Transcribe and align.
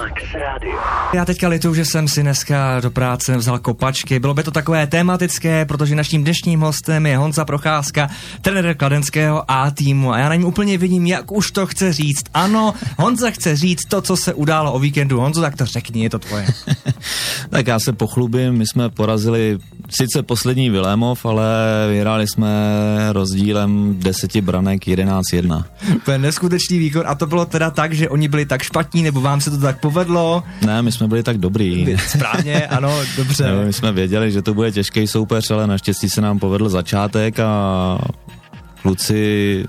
Relax 0.00 0.22
Radio. 0.34 0.78
Já 1.14 1.24
teďka 1.24 1.48
litu, 1.48 1.74
že 1.74 1.84
jsem 1.84 2.08
si 2.08 2.22
dneska 2.22 2.80
do 2.80 2.90
práce 2.90 3.36
vzal 3.36 3.58
kopačky. 3.58 4.18
Bylo 4.18 4.34
by 4.34 4.42
to 4.42 4.50
takové 4.50 4.86
tematické, 4.86 5.64
protože 5.64 5.94
naším 5.94 6.24
dnešním 6.24 6.60
hostem 6.60 7.06
je 7.06 7.16
Honza 7.16 7.44
Procházka, 7.44 8.10
trenér 8.42 8.76
kladenského 8.76 9.50
A 9.50 9.70
týmu. 9.70 10.12
A 10.12 10.18
já 10.18 10.28
na 10.28 10.34
něm 10.34 10.44
úplně 10.44 10.78
vidím, 10.78 11.06
jak 11.06 11.32
už 11.32 11.50
to 11.50 11.66
chce 11.66 11.92
říct. 11.92 12.24
Ano, 12.34 12.74
Honza 12.98 13.30
chce 13.30 13.56
říct 13.56 13.84
to, 13.88 14.02
co 14.02 14.16
se 14.16 14.34
událo 14.34 14.72
o 14.72 14.78
víkendu. 14.78 15.20
Honzo, 15.20 15.40
tak 15.40 15.56
to 15.56 15.66
řekni, 15.66 16.02
je 16.02 16.10
to 16.10 16.18
tvoje. 16.18 16.46
tak 17.50 17.66
já 17.66 17.78
se 17.78 17.92
pochlubím, 17.92 18.54
my 18.54 18.66
jsme 18.66 18.88
porazili 18.88 19.58
sice 19.90 20.22
poslední 20.22 20.70
Vilémov, 20.70 21.26
ale 21.26 21.46
vyhráli 21.88 22.28
jsme 22.28 22.48
rozdílem 23.12 23.94
deseti 23.98 24.40
branek 24.40 24.86
11-1. 24.86 25.64
To 26.04 26.10
je 26.12 26.18
neskutečný 26.18 26.78
výkon 26.78 27.02
a 27.06 27.14
to 27.14 27.26
bylo 27.26 27.44
teda 27.46 27.70
tak, 27.70 27.92
že 27.92 28.08
oni 28.08 28.28
byli 28.28 28.46
tak 28.46 28.62
špatní, 28.62 29.02
nebo 29.02 29.20
vám 29.20 29.40
se 29.40 29.50
to 29.50 29.58
tak 29.58 29.80
povedlo? 29.80 29.89
Ne, 30.66 30.82
my 30.82 30.92
jsme 30.92 31.08
byli 31.08 31.22
tak 31.22 31.38
dobrý. 31.38 31.96
Správně, 32.08 32.66
ano, 32.66 32.98
dobře. 33.16 33.52
No, 33.52 33.62
my 33.64 33.72
jsme 33.72 33.92
věděli, 33.92 34.32
že 34.32 34.42
to 34.42 34.54
bude 34.54 34.72
těžký 34.72 35.06
soupeř, 35.06 35.50
ale 35.50 35.66
naštěstí 35.66 36.08
se 36.08 36.20
nám 36.20 36.38
povedl 36.38 36.68
začátek 36.68 37.40
a 37.40 37.98
kluci 38.82 39.64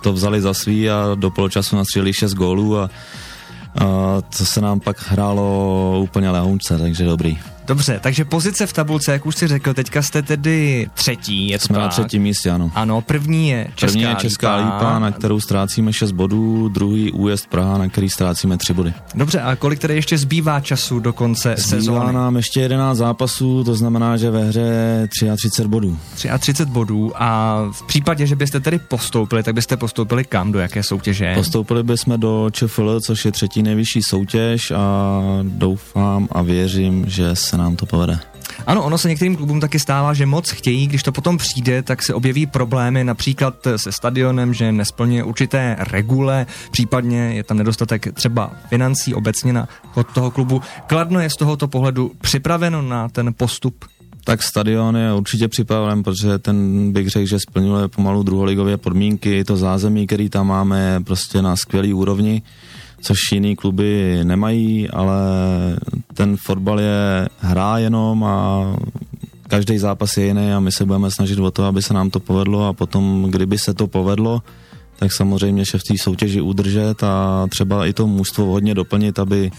to 0.00 0.12
vzali 0.12 0.40
za 0.40 0.54
svý 0.54 0.90
a 0.90 1.14
do 1.14 1.30
poločasu 1.30 1.76
nastřelili 1.76 2.12
6 2.12 2.34
gólů 2.34 2.78
a, 2.78 2.82
a 2.82 4.20
to 4.38 4.44
se 4.44 4.60
nám 4.60 4.80
pak 4.80 5.10
hrálo 5.10 6.00
úplně 6.02 6.30
lehounce, 6.30 6.78
takže 6.78 7.04
dobrý. 7.04 7.38
Dobře, 7.72 8.00
takže 8.02 8.24
pozice 8.24 8.66
v 8.66 8.72
tabulce, 8.72 9.12
jak 9.12 9.26
už 9.26 9.36
si 9.36 9.48
řekl, 9.48 9.74
teďka 9.74 10.02
jste 10.02 10.22
tedy 10.22 10.88
třetí, 10.94 11.48
je 11.48 11.58
to 11.58 11.64
Jsme 11.66 11.74
tak? 11.74 11.82
na 11.82 11.88
třetím 11.88 12.22
místě, 12.22 12.50
ano. 12.50 12.70
Ano, 12.74 13.00
první 13.00 13.48
je 13.48 13.64
Česká, 13.74 13.86
První 13.86 14.02
je 14.02 14.14
Česká 14.14 14.56
lípa. 14.56 14.74
lípa, 14.76 14.98
na 14.98 15.10
kterou 15.12 15.40
ztrácíme 15.40 15.92
6 15.92 16.12
bodů, 16.12 16.68
druhý 16.68 17.12
újezd 17.12 17.46
Praha, 17.46 17.78
na 17.78 17.88
který 17.88 18.08
ztrácíme 18.10 18.56
3 18.58 18.72
body. 18.74 18.92
Dobře, 19.14 19.40
a 19.40 19.56
kolik 19.56 19.78
tedy 19.78 19.94
ještě 19.94 20.18
zbývá 20.18 20.60
času 20.60 21.00
do 21.00 21.12
konce 21.12 21.54
Zbývá 21.58 21.68
sezóny? 21.78 22.12
nám 22.12 22.36
ještě 22.36 22.60
11 22.60 22.98
zápasů, 22.98 23.64
to 23.64 23.74
znamená, 23.74 24.16
že 24.16 24.30
ve 24.30 24.44
hře 24.44 25.08
33 25.08 25.68
bodů. 25.68 25.98
33 26.38 26.64
bodů 26.64 27.12
a 27.22 27.58
v 27.72 27.82
případě, 27.86 28.26
že 28.26 28.36
byste 28.36 28.60
tedy 28.60 28.78
postoupili, 28.78 29.42
tak 29.42 29.54
byste 29.54 29.76
postoupili 29.76 30.24
kam, 30.24 30.52
do 30.52 30.58
jaké 30.58 30.82
soutěže? 30.82 31.32
Postoupili 31.34 31.82
bychom 31.82 32.20
do 32.20 32.50
ČFL, 32.52 33.00
což 33.00 33.24
je 33.24 33.32
třetí 33.32 33.62
nejvyšší 33.62 34.02
soutěž 34.02 34.70
a 34.70 35.20
doufám 35.42 36.28
a 36.32 36.42
věřím, 36.42 37.04
že 37.08 37.36
se 37.36 37.61
nám 37.62 37.76
to 37.76 37.86
povede. 37.86 38.18
Ano, 38.66 38.82
ono 38.82 38.98
se 38.98 39.08
některým 39.08 39.36
klubům 39.36 39.60
taky 39.60 39.78
stává, 39.78 40.14
že 40.14 40.26
moc 40.26 40.50
chtějí, 40.50 40.86
když 40.86 41.02
to 41.02 41.12
potom 41.12 41.38
přijde, 41.38 41.82
tak 41.82 42.02
se 42.02 42.14
objeví 42.14 42.46
problémy 42.46 43.04
například 43.04 43.54
se 43.76 43.92
stadionem, 43.92 44.54
že 44.54 44.72
nesplňuje 44.72 45.22
určité 45.24 45.76
regule, 45.78 46.46
případně 46.70 47.18
je 47.18 47.42
tam 47.42 47.56
nedostatek 47.56 48.12
třeba 48.14 48.52
financí 48.68 49.14
obecně 49.14 49.52
na 49.52 49.68
chod 49.92 50.06
toho 50.14 50.30
klubu. 50.30 50.62
Kladno 50.86 51.20
je 51.20 51.30
z 51.30 51.34
tohoto 51.34 51.68
pohledu 51.68 52.12
připraveno 52.20 52.82
na 52.82 53.08
ten 53.08 53.34
postup 53.34 53.84
tak 54.24 54.42
stadion 54.42 54.96
je 54.96 55.14
určitě 55.14 55.48
připraven, 55.48 56.02
protože 56.02 56.38
ten 56.38 56.92
bych 56.92 57.08
řekl, 57.08 57.26
že 57.26 57.38
splňuje 57.40 57.88
pomalu 57.88 58.22
druholigové 58.22 58.76
podmínky, 58.76 59.44
to 59.44 59.56
zázemí, 59.56 60.06
který 60.06 60.28
tam 60.28 60.46
máme, 60.46 60.80
je 60.80 61.00
prostě 61.00 61.42
na 61.42 61.56
skvělý 61.56 61.94
úrovni 61.94 62.42
což 63.02 63.18
jiný 63.32 63.56
kluby 63.56 64.20
nemají, 64.24 64.90
ale 64.90 65.18
ten 66.14 66.36
fotbal 66.36 66.80
je 66.80 67.28
hra 67.38 67.78
jenom 67.78 68.24
a 68.24 68.66
každý 69.48 69.78
zápas 69.78 70.16
je 70.16 70.26
jiný 70.26 70.52
a 70.52 70.60
my 70.60 70.72
se 70.72 70.84
budeme 70.84 71.10
snažit 71.10 71.38
o 71.38 71.50
to, 71.50 71.64
aby 71.64 71.82
se 71.82 71.94
nám 71.94 72.10
to 72.10 72.20
povedlo 72.20 72.66
a 72.68 72.72
potom, 72.72 73.26
kdyby 73.30 73.58
se 73.58 73.74
to 73.74 73.86
povedlo, 73.86 74.42
tak 74.96 75.12
samozřejmě 75.12 75.66
se 75.66 75.78
v 75.78 75.82
té 75.82 75.94
soutěži 75.98 76.40
udržet 76.40 77.02
a 77.02 77.46
třeba 77.50 77.86
i 77.86 77.92
to 77.92 78.06
mužstvo 78.06 78.44
hodně 78.44 78.74
doplnit, 78.74 79.18
aby 79.18 79.50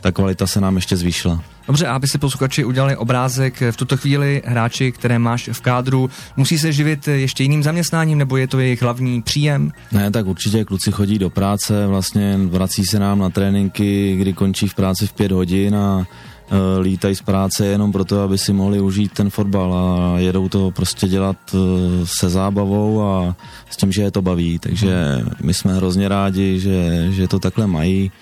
ta 0.00 0.12
kvalita 0.12 0.46
se 0.46 0.60
nám 0.60 0.76
ještě 0.76 0.96
zvýšila. 0.96 1.42
Dobře, 1.66 1.86
a 1.86 1.94
aby 1.94 2.08
si 2.08 2.18
posluchači 2.18 2.64
udělali 2.64 2.96
obrázek, 2.96 3.62
v 3.70 3.76
tuto 3.76 3.96
chvíli 3.96 4.42
hráči, 4.44 4.92
které 4.92 5.18
máš 5.18 5.48
v 5.52 5.60
kádru, 5.60 6.10
musí 6.36 6.58
se 6.58 6.72
živit 6.72 7.08
ještě 7.08 7.42
jiným 7.42 7.62
zaměstnáním, 7.62 8.18
nebo 8.18 8.36
je 8.36 8.48
to 8.48 8.60
jejich 8.60 8.82
hlavní 8.82 9.22
příjem? 9.22 9.72
Ne, 9.92 10.10
tak 10.10 10.26
určitě 10.26 10.64
kluci 10.64 10.92
chodí 10.92 11.18
do 11.18 11.30
práce, 11.30 11.86
vlastně 11.86 12.38
vrací 12.38 12.84
se 12.84 12.98
nám 12.98 13.18
na 13.18 13.30
tréninky, 13.30 14.16
kdy 14.16 14.32
končí 14.32 14.68
v 14.68 14.74
práci 14.74 15.06
v 15.06 15.12
pět 15.12 15.32
hodin 15.32 15.76
a 15.76 16.06
e, 16.50 16.80
lítají 16.80 17.14
z 17.14 17.22
práce 17.22 17.66
jenom 17.66 17.92
proto, 17.92 18.22
aby 18.22 18.38
si 18.38 18.52
mohli 18.52 18.80
užít 18.80 19.12
ten 19.12 19.30
fotbal 19.30 19.74
a 19.74 20.18
jedou 20.18 20.48
to 20.48 20.70
prostě 20.70 21.08
dělat 21.08 21.36
e, 21.54 21.56
se 22.04 22.28
zábavou 22.28 23.02
a 23.02 23.36
s 23.70 23.76
tím, 23.76 23.92
že 23.92 24.02
je 24.02 24.10
to 24.10 24.22
baví, 24.22 24.58
takže 24.58 24.94
my 25.42 25.54
jsme 25.54 25.74
hrozně 25.74 26.08
rádi, 26.08 26.60
že, 26.60 27.06
že 27.10 27.28
to 27.28 27.38
takhle 27.38 27.66
mají 27.66 28.12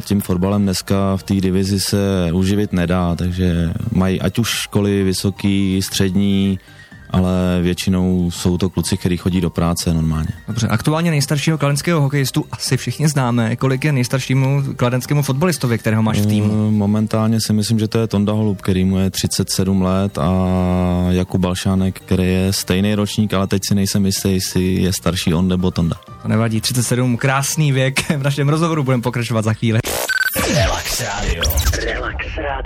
tím 0.00 0.20
fotbalem 0.20 0.62
dneska 0.62 1.16
v 1.16 1.22
té 1.22 1.34
divizi 1.34 1.80
se 1.80 2.32
uživit 2.32 2.72
nedá, 2.72 3.14
takže 3.14 3.72
mají 3.92 4.20
ať 4.20 4.38
už 4.38 4.48
školy 4.48 5.04
vysoký, 5.04 5.82
střední, 5.82 6.58
ale 7.10 7.60
většinou 7.62 8.30
jsou 8.30 8.58
to 8.58 8.70
kluci, 8.70 8.96
kteří 8.96 9.16
chodí 9.16 9.40
do 9.40 9.50
práce 9.50 9.94
normálně. 9.94 10.28
Dobře, 10.48 10.68
aktuálně 10.68 11.10
nejstaršího 11.10 11.58
kladenského 11.58 12.00
hokejistu 12.00 12.44
asi 12.52 12.76
všichni 12.76 13.08
známe. 13.08 13.56
Kolik 13.56 13.84
je 13.84 13.92
nejstaršímu 13.92 14.62
kladenskému 14.76 15.22
fotbalistovi, 15.22 15.78
kterého 15.78 16.02
máš 16.02 16.18
v 16.18 16.26
týmu? 16.26 16.70
Momentálně 16.70 17.38
si 17.46 17.52
myslím, 17.52 17.78
že 17.78 17.88
to 17.88 17.98
je 17.98 18.06
Tonda 18.06 18.32
Holub, 18.32 18.62
který 18.62 18.84
mu 18.84 18.98
je 18.98 19.10
37 19.10 19.82
let 19.82 20.18
a 20.18 20.30
Jakub 21.10 21.40
Balšánek, 21.40 22.00
který 22.00 22.24
je 22.24 22.52
stejný 22.52 22.94
ročník, 22.94 23.34
ale 23.34 23.46
teď 23.46 23.62
si 23.68 23.74
nejsem 23.74 24.06
jistý, 24.06 24.32
jestli 24.32 24.74
je 24.74 24.92
starší 24.92 25.34
on 25.34 25.48
nebo 25.48 25.70
Tonda. 25.70 25.96
To 26.22 26.28
nevadí, 26.28 26.60
37, 26.60 27.16
krásný 27.16 27.72
věk. 27.72 28.10
V 28.16 28.22
našem 28.22 28.48
rozhovoru 28.48 28.82
budeme 28.84 29.02
pokračovat 29.02 29.44
za 29.44 29.52
chvíli. 29.52 29.80
Relax 30.54 31.00
Radio. 31.00 31.42
Relax 31.84 32.26
Radio. 32.36 32.61